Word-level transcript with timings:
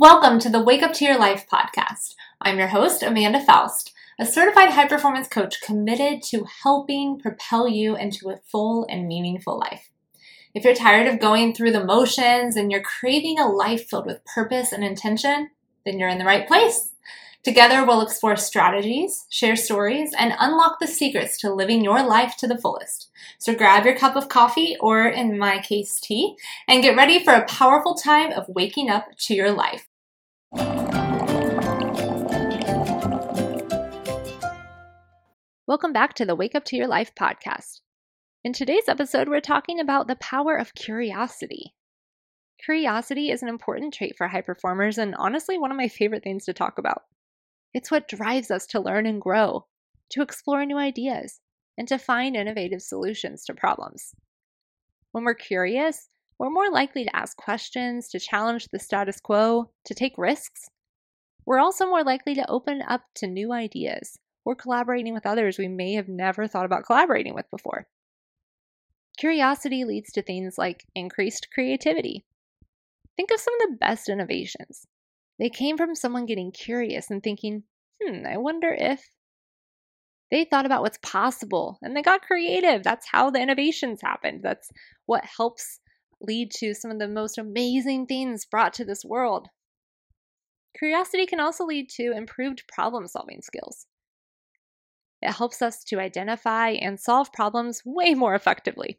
Welcome 0.00 0.38
to 0.38 0.48
the 0.48 0.62
Wake 0.62 0.82
Up 0.82 0.94
to 0.94 1.04
Your 1.04 1.18
Life 1.18 1.44
podcast. 1.46 2.14
I'm 2.40 2.56
your 2.56 2.68
host, 2.68 3.02
Amanda 3.02 3.38
Foust, 3.38 3.92
a 4.18 4.24
certified 4.24 4.70
high 4.70 4.88
performance 4.88 5.28
coach 5.28 5.60
committed 5.60 6.22
to 6.22 6.46
helping 6.62 7.18
propel 7.18 7.68
you 7.68 7.96
into 7.96 8.30
a 8.30 8.40
full 8.50 8.86
and 8.88 9.06
meaningful 9.06 9.58
life. 9.58 9.90
If 10.54 10.64
you're 10.64 10.74
tired 10.74 11.06
of 11.06 11.20
going 11.20 11.52
through 11.52 11.72
the 11.72 11.84
motions 11.84 12.56
and 12.56 12.72
you're 12.72 12.80
craving 12.80 13.38
a 13.38 13.46
life 13.46 13.90
filled 13.90 14.06
with 14.06 14.24
purpose 14.24 14.72
and 14.72 14.82
intention, 14.82 15.50
then 15.84 15.98
you're 15.98 16.08
in 16.08 16.16
the 16.16 16.24
right 16.24 16.48
place. 16.48 16.92
Together, 17.42 17.84
we'll 17.84 18.00
explore 18.00 18.36
strategies, 18.36 19.26
share 19.28 19.56
stories, 19.56 20.14
and 20.18 20.32
unlock 20.40 20.78
the 20.80 20.86
secrets 20.86 21.36
to 21.40 21.52
living 21.52 21.84
your 21.84 22.02
life 22.02 22.38
to 22.38 22.46
the 22.46 22.56
fullest. 22.56 23.10
So 23.38 23.54
grab 23.54 23.84
your 23.84 23.96
cup 23.96 24.16
of 24.16 24.30
coffee, 24.30 24.78
or 24.80 25.06
in 25.06 25.38
my 25.38 25.58
case, 25.58 26.00
tea, 26.00 26.36
and 26.66 26.82
get 26.82 26.96
ready 26.96 27.22
for 27.22 27.34
a 27.34 27.44
powerful 27.44 27.94
time 27.94 28.32
of 28.32 28.48
waking 28.48 28.88
up 28.88 29.08
to 29.26 29.34
your 29.34 29.52
life. 29.52 29.89
Welcome 35.66 35.92
back 35.92 36.14
to 36.14 36.26
the 36.26 36.34
Wake 36.34 36.56
Up 36.56 36.64
to 36.64 36.76
Your 36.76 36.88
Life 36.88 37.14
podcast. 37.14 37.82
In 38.42 38.52
today's 38.52 38.88
episode, 38.88 39.28
we're 39.28 39.40
talking 39.40 39.78
about 39.78 40.08
the 40.08 40.16
power 40.16 40.56
of 40.56 40.74
curiosity. 40.74 41.76
Curiosity 42.64 43.30
is 43.30 43.44
an 43.44 43.48
important 43.48 43.94
trait 43.94 44.16
for 44.18 44.26
high 44.26 44.40
performers 44.40 44.98
and 44.98 45.14
honestly 45.14 45.56
one 45.56 45.70
of 45.70 45.76
my 45.76 45.86
favorite 45.86 46.24
things 46.24 46.44
to 46.46 46.52
talk 46.52 46.78
about. 46.78 47.02
It's 47.72 47.92
what 47.92 48.08
drives 48.08 48.50
us 48.50 48.66
to 48.68 48.80
learn 48.80 49.06
and 49.06 49.22
grow, 49.22 49.66
to 50.10 50.22
explore 50.22 50.66
new 50.66 50.78
ideas, 50.78 51.38
and 51.78 51.86
to 51.86 51.98
find 51.98 52.34
innovative 52.34 52.82
solutions 52.82 53.44
to 53.44 53.54
problems. 53.54 54.12
When 55.12 55.22
we're 55.22 55.34
curious, 55.34 56.08
we're 56.40 56.48
more 56.48 56.70
likely 56.70 57.04
to 57.04 57.14
ask 57.14 57.36
questions, 57.36 58.08
to 58.08 58.18
challenge 58.18 58.66
the 58.72 58.78
status 58.78 59.20
quo, 59.20 59.70
to 59.84 59.94
take 59.94 60.14
risks. 60.16 60.70
We're 61.44 61.58
also 61.58 61.84
more 61.84 62.02
likely 62.02 62.34
to 62.34 62.50
open 62.50 62.80
up 62.80 63.02
to 63.16 63.26
new 63.26 63.52
ideas 63.52 64.18
or 64.46 64.54
collaborating 64.54 65.12
with 65.12 65.26
others 65.26 65.58
we 65.58 65.68
may 65.68 65.92
have 65.92 66.08
never 66.08 66.46
thought 66.46 66.64
about 66.64 66.86
collaborating 66.86 67.34
with 67.34 67.44
before. 67.50 67.88
Curiosity 69.18 69.84
leads 69.84 70.12
to 70.12 70.22
things 70.22 70.56
like 70.56 70.86
increased 70.94 71.48
creativity. 71.52 72.24
Think 73.18 73.30
of 73.32 73.38
some 73.38 73.52
of 73.60 73.68
the 73.68 73.76
best 73.76 74.08
innovations. 74.08 74.86
They 75.38 75.50
came 75.50 75.76
from 75.76 75.94
someone 75.94 76.24
getting 76.24 76.52
curious 76.52 77.10
and 77.10 77.22
thinking, 77.22 77.64
hmm, 78.02 78.26
I 78.26 78.38
wonder 78.38 78.72
if. 78.72 79.10
They 80.30 80.46
thought 80.46 80.64
about 80.64 80.80
what's 80.80 80.98
possible 81.02 81.78
and 81.82 81.94
they 81.94 82.00
got 82.00 82.22
creative. 82.22 82.82
That's 82.82 83.06
how 83.06 83.28
the 83.28 83.42
innovations 83.42 84.00
happened. 84.00 84.40
That's 84.42 84.70
what 85.04 85.22
helps 85.24 85.80
lead 86.20 86.50
to 86.52 86.74
some 86.74 86.90
of 86.90 86.98
the 86.98 87.08
most 87.08 87.38
amazing 87.38 88.06
things 88.06 88.44
brought 88.44 88.72
to 88.74 88.84
this 88.84 89.04
world. 89.04 89.48
Curiosity 90.76 91.26
can 91.26 91.40
also 91.40 91.64
lead 91.64 91.88
to 91.90 92.12
improved 92.12 92.68
problem 92.68 93.06
solving 93.06 93.42
skills. 93.42 93.86
It 95.22 95.32
helps 95.32 95.60
us 95.60 95.84
to 95.84 96.00
identify 96.00 96.70
and 96.70 96.98
solve 96.98 97.32
problems 97.32 97.82
way 97.84 98.14
more 98.14 98.34
effectively. 98.34 98.98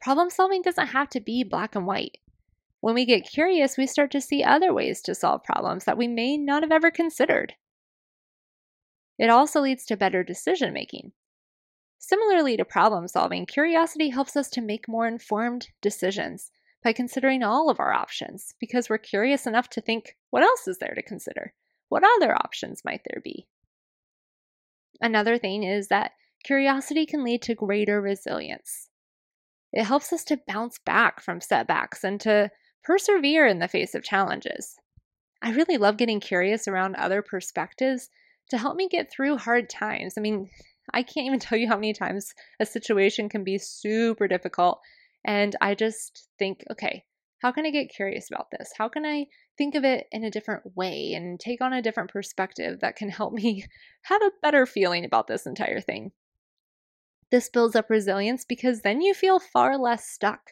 Problem 0.00 0.30
solving 0.30 0.62
doesn't 0.62 0.88
have 0.88 1.08
to 1.10 1.20
be 1.20 1.44
black 1.44 1.74
and 1.74 1.86
white. 1.86 2.18
When 2.80 2.94
we 2.94 3.04
get 3.04 3.28
curious, 3.28 3.76
we 3.76 3.86
start 3.86 4.10
to 4.10 4.20
see 4.20 4.42
other 4.42 4.74
ways 4.74 5.00
to 5.02 5.14
solve 5.14 5.44
problems 5.44 5.84
that 5.84 5.96
we 5.96 6.08
may 6.08 6.36
not 6.36 6.62
have 6.62 6.72
ever 6.72 6.90
considered. 6.90 7.54
It 9.18 9.30
also 9.30 9.60
leads 9.60 9.86
to 9.86 9.96
better 9.96 10.24
decision 10.24 10.72
making. 10.72 11.12
Similarly 12.04 12.56
to 12.56 12.64
problem 12.64 13.06
solving, 13.06 13.46
curiosity 13.46 14.08
helps 14.08 14.36
us 14.36 14.50
to 14.50 14.60
make 14.60 14.88
more 14.88 15.06
informed 15.06 15.68
decisions 15.80 16.50
by 16.82 16.92
considering 16.92 17.44
all 17.44 17.70
of 17.70 17.78
our 17.78 17.92
options 17.92 18.54
because 18.58 18.90
we're 18.90 18.98
curious 18.98 19.46
enough 19.46 19.68
to 19.70 19.80
think, 19.80 20.16
what 20.30 20.42
else 20.42 20.66
is 20.66 20.78
there 20.78 20.94
to 20.96 21.02
consider? 21.02 21.54
What 21.90 22.02
other 22.16 22.34
options 22.34 22.84
might 22.84 23.02
there 23.08 23.22
be? 23.22 23.46
Another 25.00 25.38
thing 25.38 25.62
is 25.62 25.86
that 25.88 26.10
curiosity 26.42 27.06
can 27.06 27.22
lead 27.22 27.40
to 27.42 27.54
greater 27.54 28.00
resilience. 28.00 28.88
It 29.72 29.84
helps 29.84 30.12
us 30.12 30.24
to 30.24 30.40
bounce 30.48 30.80
back 30.84 31.20
from 31.20 31.40
setbacks 31.40 32.02
and 32.02 32.20
to 32.22 32.50
persevere 32.82 33.46
in 33.46 33.60
the 33.60 33.68
face 33.68 33.94
of 33.94 34.02
challenges. 34.02 34.74
I 35.40 35.52
really 35.52 35.76
love 35.76 35.98
getting 35.98 36.18
curious 36.18 36.66
around 36.66 36.96
other 36.96 37.22
perspectives 37.22 38.10
to 38.50 38.58
help 38.58 38.74
me 38.74 38.88
get 38.88 39.08
through 39.08 39.36
hard 39.36 39.70
times. 39.70 40.14
I 40.18 40.20
mean, 40.20 40.50
I 40.92 41.02
can't 41.02 41.26
even 41.26 41.38
tell 41.40 41.58
you 41.58 41.68
how 41.68 41.76
many 41.76 41.92
times 41.92 42.34
a 42.60 42.66
situation 42.66 43.28
can 43.28 43.44
be 43.44 43.58
super 43.58 44.28
difficult. 44.28 44.80
And 45.24 45.54
I 45.60 45.74
just 45.74 46.28
think, 46.38 46.64
okay, 46.70 47.04
how 47.38 47.52
can 47.52 47.66
I 47.66 47.70
get 47.70 47.92
curious 47.94 48.30
about 48.30 48.48
this? 48.50 48.72
How 48.76 48.88
can 48.88 49.04
I 49.04 49.26
think 49.58 49.74
of 49.74 49.84
it 49.84 50.06
in 50.12 50.24
a 50.24 50.30
different 50.30 50.76
way 50.76 51.12
and 51.14 51.38
take 51.38 51.60
on 51.60 51.72
a 51.72 51.82
different 51.82 52.10
perspective 52.10 52.80
that 52.80 52.96
can 52.96 53.08
help 53.08 53.32
me 53.32 53.64
have 54.02 54.22
a 54.22 54.30
better 54.42 54.66
feeling 54.66 55.04
about 55.04 55.26
this 55.26 55.46
entire 55.46 55.80
thing? 55.80 56.12
This 57.30 57.48
builds 57.48 57.74
up 57.74 57.88
resilience 57.88 58.44
because 58.44 58.82
then 58.82 59.00
you 59.00 59.14
feel 59.14 59.40
far 59.40 59.78
less 59.78 60.06
stuck. 60.06 60.50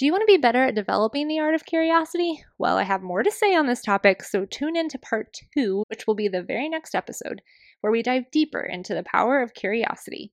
Do 0.00 0.06
you 0.06 0.12
want 0.12 0.22
to 0.22 0.32
be 0.32 0.38
better 0.38 0.64
at 0.64 0.74
developing 0.74 1.28
the 1.28 1.40
art 1.40 1.54
of 1.54 1.66
curiosity? 1.66 2.42
Well, 2.56 2.78
I 2.78 2.84
have 2.84 3.02
more 3.02 3.22
to 3.22 3.30
say 3.30 3.54
on 3.54 3.66
this 3.66 3.82
topic, 3.82 4.22
so 4.22 4.46
tune 4.46 4.74
in 4.74 4.88
to 4.88 4.98
part 4.98 5.36
two, 5.54 5.84
which 5.88 6.06
will 6.06 6.14
be 6.14 6.26
the 6.26 6.42
very 6.42 6.70
next 6.70 6.94
episode, 6.94 7.42
where 7.82 7.90
we 7.92 8.02
dive 8.02 8.30
deeper 8.30 8.62
into 8.62 8.94
the 8.94 9.02
power 9.02 9.42
of 9.42 9.52
curiosity. 9.52 10.32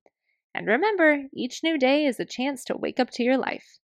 And 0.56 0.68
remember, 0.68 1.24
each 1.34 1.64
new 1.66 1.78
day 1.78 2.06
is 2.06 2.18
a 2.18 2.24
chance 2.24 2.64
to 2.64 2.78
wake 2.78 2.98
up 2.98 3.10
to 3.10 3.24
your 3.24 3.36
life. 3.36 3.78